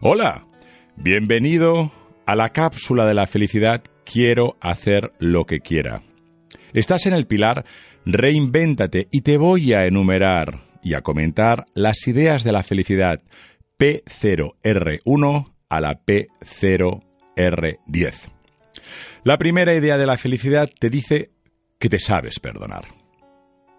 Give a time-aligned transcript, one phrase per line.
[0.00, 0.46] Hola,
[0.96, 1.90] bienvenido
[2.26, 6.02] a la cápsula de la felicidad Quiero hacer lo que quiera.
[6.72, 7.64] Estás en el pilar
[8.06, 13.20] Reinvéntate y te voy a enumerar y a comentar las ideas de la felicidad
[13.78, 18.14] P0R1 a la P0R10.
[19.24, 21.32] La primera idea de la felicidad te dice
[21.78, 22.99] que te sabes perdonar.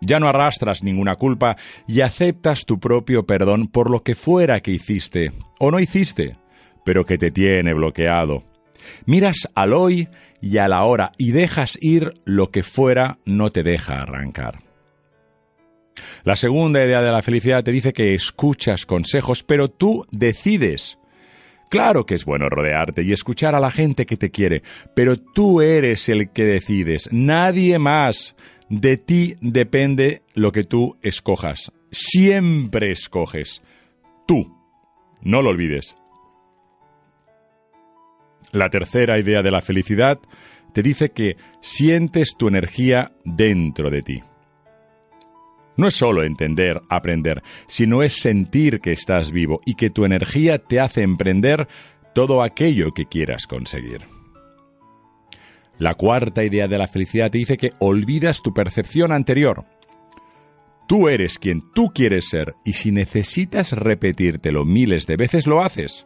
[0.01, 1.57] Ya no arrastras ninguna culpa
[1.87, 6.33] y aceptas tu propio perdón por lo que fuera que hiciste o no hiciste,
[6.83, 8.43] pero que te tiene bloqueado.
[9.05, 10.09] Miras al hoy
[10.41, 14.59] y a la hora y dejas ir lo que fuera no te deja arrancar.
[16.23, 20.97] La segunda idea de la felicidad te dice que escuchas consejos, pero tú decides.
[21.69, 24.61] Claro que es bueno rodearte y escuchar a la gente que te quiere,
[24.93, 28.35] pero tú eres el que decides, nadie más.
[28.71, 31.73] De ti depende lo que tú escojas.
[31.91, 33.61] Siempre escoges.
[34.25, 34.45] Tú.
[35.21, 35.93] No lo olvides.
[38.53, 40.19] La tercera idea de la felicidad
[40.73, 44.23] te dice que sientes tu energía dentro de ti.
[45.75, 50.59] No es solo entender, aprender, sino es sentir que estás vivo y que tu energía
[50.59, 51.67] te hace emprender
[52.15, 54.20] todo aquello que quieras conseguir.
[55.81, 59.65] La cuarta idea de la felicidad te dice que olvidas tu percepción anterior.
[60.87, 66.05] Tú eres quien tú quieres ser y si necesitas repetírtelo miles de veces lo haces.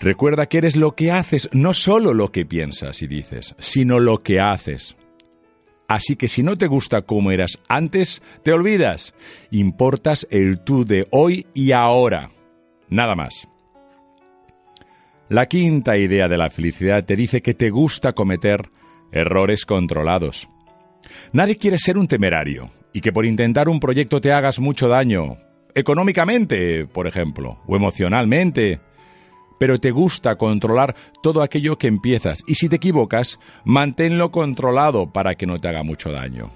[0.00, 4.24] Recuerda que eres lo que haces, no solo lo que piensas y dices, sino lo
[4.24, 4.96] que haces.
[5.86, 9.14] Así que si no te gusta como eras antes, te olvidas.
[9.52, 12.32] Importas el tú de hoy y ahora.
[12.88, 13.46] Nada más.
[15.28, 18.68] La quinta idea de la felicidad te dice que te gusta cometer
[19.12, 20.48] errores controlados.
[21.32, 25.38] Nadie quiere ser un temerario y que por intentar un proyecto te hagas mucho daño,
[25.74, 28.80] económicamente, por ejemplo, o emocionalmente,
[29.58, 35.34] pero te gusta controlar todo aquello que empiezas y si te equivocas, manténlo controlado para
[35.34, 36.50] que no te haga mucho daño.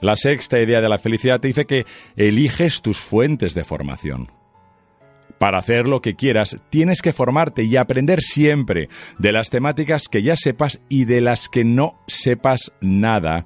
[0.00, 1.86] La sexta idea de la felicidad te dice que
[2.16, 4.41] eliges tus fuentes de formación.
[5.42, 8.88] Para hacer lo que quieras, tienes que formarte y aprender siempre
[9.18, 13.44] de las temáticas que ya sepas y de las que no sepas nada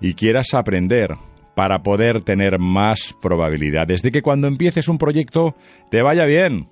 [0.00, 1.14] y quieras aprender
[1.54, 5.54] para poder tener más probabilidades de que cuando empieces un proyecto
[5.88, 6.68] te vaya bien.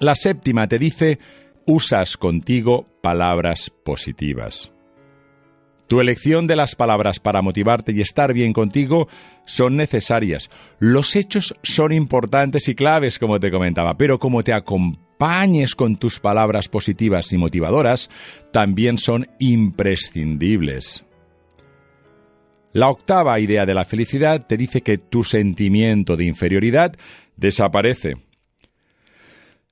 [0.00, 1.18] La séptima te dice,
[1.64, 4.73] usas contigo palabras positivas.
[5.86, 9.08] Tu elección de las palabras para motivarte y estar bien contigo
[9.44, 10.48] son necesarias.
[10.78, 16.20] Los hechos son importantes y claves, como te comentaba, pero como te acompañes con tus
[16.20, 18.08] palabras positivas y motivadoras,
[18.50, 21.04] también son imprescindibles.
[22.72, 26.96] La octava idea de la felicidad te dice que tu sentimiento de inferioridad
[27.36, 28.14] desaparece.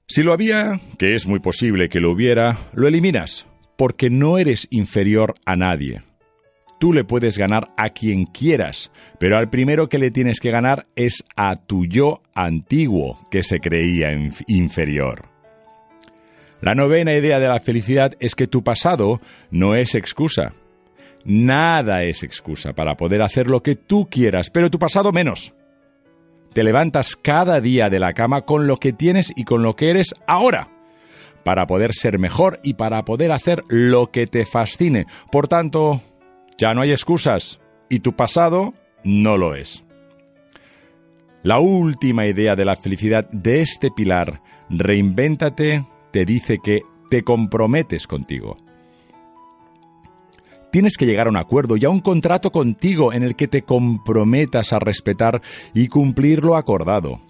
[0.07, 3.47] Si lo había, que es muy posible que lo hubiera, lo eliminas
[3.77, 6.03] porque no eres inferior a nadie.
[6.83, 8.91] Tú le puedes ganar a quien quieras,
[9.21, 13.61] pero al primero que le tienes que ganar es a tu yo antiguo que se
[13.61, 14.09] creía
[14.49, 15.29] inferior.
[16.61, 19.21] La novena idea de la felicidad es que tu pasado
[19.53, 20.55] no es excusa.
[21.25, 25.55] Nada es excusa para poder hacer lo que tú quieras, pero tu pasado menos.
[26.53, 29.91] Te levantas cada día de la cama con lo que tienes y con lo que
[29.91, 30.72] eres ahora
[31.45, 35.07] para poder ser mejor y para poder hacer lo que te fascine.
[35.31, 36.01] Por tanto,
[36.59, 39.85] ya no hay excusas y tu pasado no lo es.
[41.43, 48.07] La última idea de la felicidad de este pilar, reinvéntate, te dice que te comprometes
[48.07, 48.57] contigo.
[50.71, 53.63] Tienes que llegar a un acuerdo y a un contrato contigo en el que te
[53.63, 55.43] comprometas a respetar
[55.75, 57.21] y cumplir lo acordado.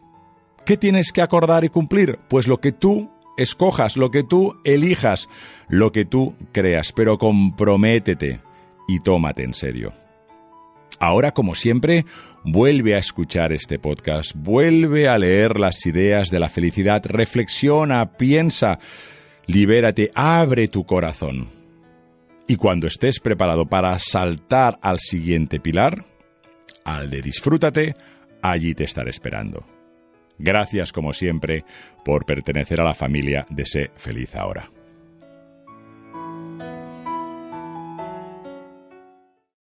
[0.65, 2.21] ¿Qué tienes que acordar y cumplir?
[2.29, 5.29] Pues lo que tú escojas, lo que tú elijas,
[5.69, 8.41] lo que tú creas, pero comprométete
[8.89, 9.93] y tómate en serio.
[11.01, 12.05] Ahora, como siempre,
[12.45, 18.79] vuelve a escuchar este podcast, vuelve a leer las ideas de la felicidad, reflexiona, piensa,
[19.47, 21.51] libérate, abre tu corazón.
[22.47, 26.05] Y cuando estés preparado para saltar al siguiente pilar,
[26.85, 27.95] al de disfrútate,
[28.43, 29.65] allí te estaré esperando.
[30.39, 31.65] Gracias, como siempre,
[32.05, 34.71] por pertenecer a la familia de Sé Feliz Ahora.